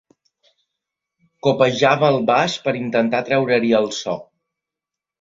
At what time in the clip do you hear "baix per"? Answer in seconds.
2.33-2.77